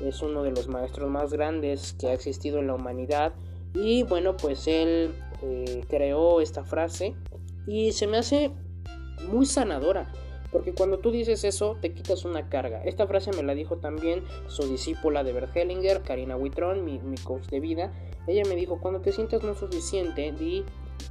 Es 0.00 0.22
uno 0.22 0.42
de 0.42 0.52
los 0.52 0.68
maestros 0.68 1.10
más 1.10 1.32
grandes 1.32 1.92
que 1.92 2.08
ha 2.08 2.14
existido 2.14 2.60
en 2.60 2.68
la 2.68 2.74
humanidad. 2.74 3.34
Y 3.74 4.04
bueno, 4.04 4.38
pues 4.38 4.66
él 4.66 5.14
eh, 5.42 5.84
creó 5.88 6.40
esta 6.40 6.64
frase 6.64 7.14
y 7.66 7.92
se 7.92 8.06
me 8.06 8.16
hace 8.16 8.52
muy 9.28 9.44
sanadora. 9.44 10.10
Porque 10.52 10.72
cuando 10.72 11.00
tú 11.00 11.10
dices 11.10 11.44
eso, 11.44 11.76
te 11.82 11.92
quitas 11.92 12.24
una 12.24 12.48
carga. 12.48 12.82
Esta 12.84 13.06
frase 13.06 13.32
me 13.32 13.42
la 13.42 13.54
dijo 13.54 13.76
también 13.76 14.24
su 14.46 14.62
discípula 14.62 15.24
de 15.24 15.34
Bert 15.34 15.54
Hellinger, 15.54 16.00
Karina 16.00 16.36
Witron, 16.36 16.84
mi, 16.84 17.00
mi 17.00 17.16
coach 17.18 17.46
de 17.48 17.60
vida. 17.60 17.92
Ella 18.26 18.44
me 18.48 18.56
dijo, 18.56 18.80
cuando 18.80 19.00
te 19.00 19.12
sientas 19.12 19.42
no 19.42 19.54
suficiente, 19.54 20.32
di 20.32 20.64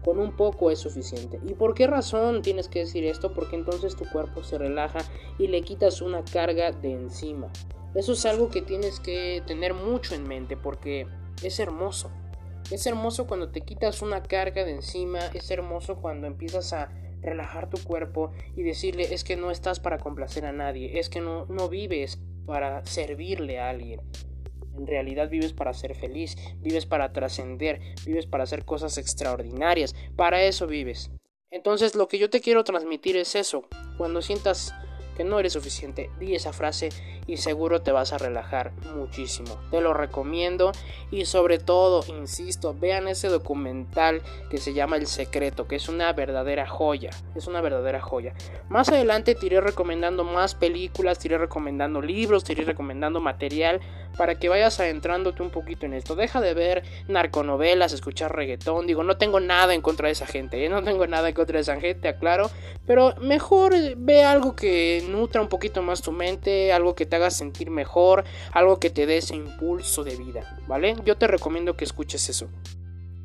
con 0.03 0.19
un 0.19 0.35
poco 0.35 0.71
es 0.71 0.79
suficiente. 0.79 1.39
¿Y 1.45 1.53
por 1.53 1.73
qué 1.73 1.87
razón 1.87 2.41
tienes 2.41 2.67
que 2.69 2.79
decir 2.79 3.05
esto? 3.05 3.33
Porque 3.33 3.55
entonces 3.55 3.95
tu 3.95 4.05
cuerpo 4.05 4.43
se 4.43 4.57
relaja 4.57 4.99
y 5.37 5.47
le 5.47 5.61
quitas 5.61 6.01
una 6.01 6.23
carga 6.23 6.71
de 6.71 6.91
encima. 6.91 7.51
Eso 7.95 8.13
es 8.13 8.25
algo 8.25 8.49
que 8.49 8.61
tienes 8.61 8.99
que 8.99 9.41
tener 9.47 9.73
mucho 9.73 10.15
en 10.15 10.27
mente 10.27 10.57
porque 10.57 11.07
es 11.41 11.59
hermoso. 11.59 12.11
Es 12.71 12.85
hermoso 12.87 13.27
cuando 13.27 13.49
te 13.49 13.61
quitas 13.61 14.01
una 14.01 14.23
carga 14.23 14.63
de 14.63 14.71
encima, 14.71 15.19
es 15.33 15.49
hermoso 15.51 15.97
cuando 15.97 16.27
empiezas 16.27 16.73
a 16.73 16.89
relajar 17.21 17.69
tu 17.69 17.77
cuerpo 17.83 18.31
y 18.55 18.63
decirle 18.63 19.13
es 19.13 19.23
que 19.23 19.35
no 19.35 19.51
estás 19.51 19.79
para 19.79 19.97
complacer 19.97 20.45
a 20.45 20.51
nadie, 20.51 20.99
es 20.99 21.09
que 21.09 21.21
no, 21.21 21.45
no 21.47 21.69
vives 21.69 22.19
para 22.45 22.85
servirle 22.85 23.59
a 23.59 23.69
alguien. 23.69 24.01
En 24.77 24.87
realidad 24.87 25.29
vives 25.29 25.53
para 25.53 25.73
ser 25.73 25.95
feliz, 25.95 26.35
vives 26.57 26.85
para 26.85 27.13
trascender, 27.13 27.79
vives 28.05 28.25
para 28.25 28.43
hacer 28.43 28.65
cosas 28.65 28.97
extraordinarias. 28.97 29.95
Para 30.15 30.43
eso 30.43 30.67
vives. 30.67 31.11
Entonces 31.51 31.95
lo 31.95 32.07
que 32.07 32.19
yo 32.19 32.29
te 32.29 32.41
quiero 32.41 32.63
transmitir 32.63 33.15
es 33.17 33.35
eso. 33.35 33.65
Cuando 33.97 34.21
sientas 34.21 34.73
que 35.15 35.23
no 35.23 35.39
eres 35.39 35.53
suficiente, 35.53 36.09
di 36.19 36.35
esa 36.35 36.53
frase 36.53 36.89
y 37.25 37.37
seguro 37.37 37.81
te 37.81 37.91
vas 37.91 38.13
a 38.13 38.17
relajar 38.17 38.73
muchísimo. 38.95 39.57
Te 39.71 39.81
lo 39.81 39.93
recomiendo 39.93 40.71
y 41.09 41.25
sobre 41.25 41.57
todo, 41.57 42.03
insisto, 42.07 42.75
vean 42.77 43.07
ese 43.07 43.29
documental 43.29 44.21
que 44.49 44.57
se 44.57 44.73
llama 44.73 44.97
El 44.97 45.07
Secreto, 45.07 45.67
que 45.67 45.77
es 45.77 45.89
una 45.89 46.11
verdadera 46.13 46.67
joya, 46.67 47.11
es 47.35 47.47
una 47.47 47.61
verdadera 47.61 48.01
joya. 48.01 48.33
Más 48.69 48.89
adelante 48.89 49.35
te 49.35 49.45
iré 49.45 49.61
recomendando 49.61 50.23
más 50.23 50.53
películas, 50.53 51.19
te 51.19 51.29
iré 51.29 51.37
recomendando 51.37 52.01
libros, 52.01 52.43
te 52.43 52.51
iré 52.51 52.65
recomendando 52.65 53.21
material 53.21 53.79
para 54.17 54.35
que 54.35 54.49
vayas 54.49 54.79
adentrándote 54.79 55.41
un 55.41 55.49
poquito 55.49 55.85
en 55.85 55.93
esto. 55.93 56.15
Deja 56.15 56.41
de 56.41 56.53
ver 56.53 56.83
narconovelas, 57.07 57.93
escuchar 57.93 58.35
reggaetón. 58.35 58.87
Digo, 58.87 59.03
no 59.03 59.17
tengo 59.17 59.39
nada 59.39 59.73
en 59.73 59.81
contra 59.81 60.07
de 60.07 60.13
esa 60.13 60.25
gente, 60.25 60.63
¿eh? 60.63 60.69
no 60.69 60.83
tengo 60.83 61.05
nada 61.07 61.29
en 61.29 61.35
contra 61.35 61.57
de 61.57 61.61
esa 61.61 61.79
gente, 61.79 62.07
aclaro. 62.07 62.49
Pero 62.85 63.15
mejor 63.21 63.73
ve 63.97 64.23
algo 64.23 64.55
que 64.55 65.03
nutra 65.09 65.41
un 65.41 65.49
poquito 65.49 65.81
más 65.81 66.01
tu 66.01 66.11
mente, 66.11 66.71
algo 66.71 66.95
que 66.95 67.05
te 67.05 67.15
haga 67.15 67.29
sentir 67.31 67.69
mejor, 67.69 68.23
algo 68.51 68.79
que 68.79 68.89
te 68.89 69.05
dé 69.05 69.17
ese 69.17 69.35
impulso 69.35 70.03
de 70.03 70.15
vida, 70.15 70.57
¿vale? 70.67 70.95
Yo 71.05 71.17
te 71.17 71.27
recomiendo 71.27 71.75
que 71.75 71.85
escuches 71.85 72.29
eso. 72.29 72.49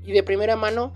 Y 0.03 0.13
de 0.13 0.23
primera 0.23 0.57
mano, 0.57 0.93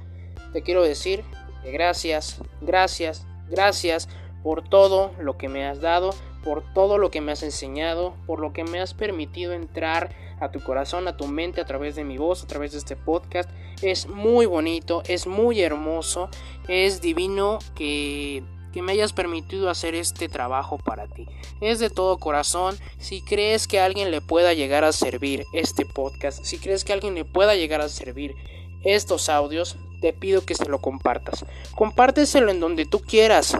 te 0.53 0.63
quiero 0.63 0.83
decir 0.83 1.25
que 1.63 1.71
gracias, 1.71 2.41
gracias, 2.61 3.27
gracias 3.49 4.09
por 4.43 4.67
todo 4.69 5.13
lo 5.19 5.37
que 5.39 5.49
me 5.49 5.67
has 5.67 5.81
dado, 5.81 6.15
por 6.45 6.63
todo 6.75 6.99
lo 6.99 7.11
que 7.11 7.21
me 7.21 7.33
has 7.33 7.43
enseñado, 7.43 8.15
por 8.27 8.39
lo 8.39 8.53
que 8.53 8.65
me 8.65 8.81
has 8.81 8.95
permitido 8.95 9.53
entrar 9.53 10.15
a 10.41 10.51
tu 10.51 10.61
corazón, 10.61 11.09
a 11.09 11.17
tu 11.17 11.27
mente 11.27 11.61
a 11.61 11.65
través 11.65 11.97
de 11.97 12.05
mi 12.05 12.19
voz, 12.19 12.45
a 12.45 12.47
través 12.47 12.73
de 12.73 12.79
este 12.79 12.97
podcast. 12.97 13.49
Es 13.83 14.07
muy 14.07 14.47
bonito, 14.47 15.03
es 15.07 15.27
muy 15.27 15.63
hermoso, 15.63 16.29
es 16.69 17.01
divino 17.01 17.59
que 17.75 18.45
que 18.75 18.83
me 18.83 18.91
hayas 18.91 19.13
permitido 19.13 19.71
hacer 19.71 19.95
este 19.95 20.29
trabajo 20.29 20.79
para 20.79 21.07
ti. 21.07 21.29
Es 21.61 21.79
de 21.79 21.91
todo 21.91 22.19
corazón. 22.19 22.77
Si 22.99 23.23
crees 23.23 23.69
que 23.69 23.79
a 23.79 23.85
alguien 23.85 24.11
le 24.11 24.21
pueda 24.21 24.53
llegar 24.53 24.83
a 24.83 24.91
servir 24.91 25.45
este 25.53 25.87
podcast, 25.87 26.45
si 26.45 26.59
crees 26.59 26.83
que 26.83 26.91
a 26.91 26.97
alguien 26.97 27.15
le 27.15 27.25
pueda 27.25 27.55
llegar 27.55 27.81
a 27.81 27.89
servir 27.89 28.35
estos 28.83 29.29
audios, 29.29 29.77
te 30.01 30.13
pido 30.13 30.45
que 30.45 30.57
se 30.57 30.69
lo 30.69 30.81
compartas. 30.81 31.47
Compárteselo 31.77 32.51
en 32.51 32.59
donde 32.59 32.85
tú 32.85 32.99
quieras. 32.99 33.57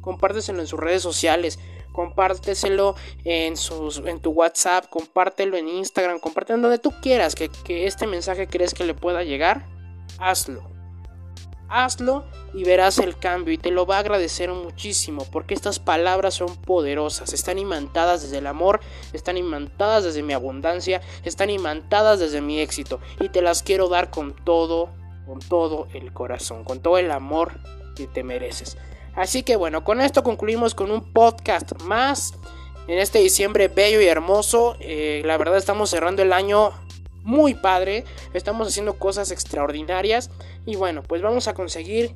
Compárteselo 0.00 0.58
en 0.58 0.66
sus 0.66 0.80
redes 0.80 1.02
sociales. 1.02 1.60
Compárteselo 1.92 2.96
en, 3.24 3.54
en 4.06 4.20
tu 4.20 4.30
WhatsApp. 4.30 4.86
Compártelo 4.88 5.56
en 5.56 5.68
Instagram. 5.68 6.18
Compártelo 6.18 6.56
en 6.56 6.62
donde 6.62 6.78
tú 6.78 6.92
quieras 7.00 7.34
que, 7.34 7.48
que 7.64 7.86
este 7.86 8.06
mensaje 8.06 8.46
crees 8.46 8.74
que 8.74 8.84
le 8.84 8.94
pueda 8.94 9.22
llegar. 9.22 9.66
Hazlo 10.18 10.72
hazlo 11.72 12.24
y 12.52 12.64
verás 12.64 12.98
el 12.98 13.16
cambio 13.16 13.54
y 13.54 13.58
te 13.58 13.70
lo 13.70 13.86
va 13.86 13.96
a 13.96 14.00
agradecer 14.00 14.52
muchísimo 14.52 15.26
porque 15.32 15.54
estas 15.54 15.78
palabras 15.78 16.34
son 16.34 16.54
poderosas, 16.56 17.32
están 17.32 17.58
imantadas 17.58 18.22
desde 18.22 18.38
el 18.38 18.46
amor, 18.46 18.80
están 19.14 19.38
imantadas 19.38 20.04
desde 20.04 20.22
mi 20.22 20.34
abundancia, 20.34 21.00
están 21.24 21.48
imantadas 21.48 22.20
desde 22.20 22.42
mi 22.42 22.60
éxito 22.60 23.00
y 23.20 23.30
te 23.30 23.40
las 23.40 23.62
quiero 23.62 23.88
dar 23.88 24.10
con 24.10 24.34
todo, 24.44 24.90
con 25.26 25.38
todo 25.38 25.88
el 25.94 26.12
corazón, 26.12 26.64
con 26.64 26.80
todo 26.80 26.98
el 26.98 27.10
amor 27.10 27.58
que 27.96 28.06
te 28.06 28.22
mereces. 28.22 28.76
Así 29.14 29.42
que 29.42 29.56
bueno, 29.56 29.84
con 29.84 30.00
esto 30.00 30.22
concluimos 30.22 30.74
con 30.74 30.90
un 30.90 31.12
podcast 31.12 31.80
más 31.82 32.34
en 32.88 32.98
este 32.98 33.18
diciembre 33.18 33.68
bello 33.68 34.00
y 34.00 34.06
hermoso. 34.06 34.76
Eh, 34.80 35.22
la 35.24 35.36
verdad 35.36 35.56
estamos 35.56 35.90
cerrando 35.90 36.22
el 36.22 36.32
año 36.32 36.72
muy 37.22 37.54
padre, 37.54 38.04
estamos 38.32 38.68
haciendo 38.68 38.94
cosas 38.94 39.30
extraordinarias 39.30 40.30
y 40.66 40.76
bueno, 40.76 41.02
pues 41.02 41.22
vamos 41.22 41.46
a 41.48 41.54
conseguir 41.54 42.14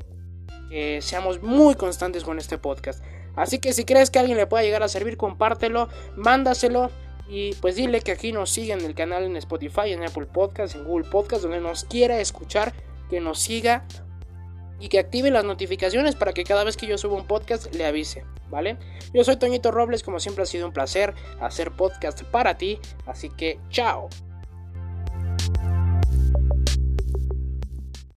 que 0.69 1.01
seamos 1.01 1.43
muy 1.43 1.75
constantes 1.75 2.25
con 2.25 2.39
este 2.39 2.59
podcast. 2.59 3.05
Así 3.37 3.59
que 3.59 3.73
si 3.73 3.85
crees 3.85 4.11
que 4.11 4.19
alguien 4.19 4.39
le 4.39 4.47
pueda 4.47 4.65
llegar 4.65 4.83
a 4.83 4.89
servir, 4.89 5.17
compártelo, 5.17 5.89
mándaselo. 6.17 6.91
Y 7.29 7.55
pues 7.55 7.75
dile 7.77 8.01
que 8.01 8.13
aquí 8.13 8.33
nos 8.33 8.51
siga 8.51 8.75
en 8.75 8.85
el 8.85 8.95
canal 8.95 9.25
en 9.25 9.37
Spotify, 9.37 9.93
en 9.93 10.05
Apple 10.05 10.27
Podcast, 10.27 10.77
en 10.77 10.85
Google 10.85 11.09
Podcast, 11.09 11.43
donde 11.43 11.61
nos 11.61 11.85
quiera 11.85 12.21
escuchar, 12.21 12.73
que 13.11 13.21
nos 13.21 13.41
siga 13.41 13.85
y 14.81 14.89
que 14.89 14.99
active 14.99 15.31
las 15.31 15.45
notificaciones 15.45 16.15
para 16.15 16.33
que 16.33 16.45
cada 16.45 16.65
vez 16.65 16.77
que 16.77 16.87
yo 16.87 16.99
suba 16.99 17.17
un 17.17 17.27
podcast 17.27 17.75
le 17.75 17.87
avise, 17.87 18.25
¿vale? 18.49 18.77
Yo 19.13 19.25
soy 19.25 19.37
Toñito 19.37 19.71
Robles, 19.71 20.03
como 20.03 20.21
siempre 20.21 20.43
ha 20.43 20.47
sido 20.47 20.67
un 20.67 20.73
placer 20.73 21.15
hacer 21.41 21.73
podcast 21.73 22.23
para 22.25 22.57
ti, 22.59 22.79
así 23.07 23.31
que 23.31 23.59
chao. 23.71 24.09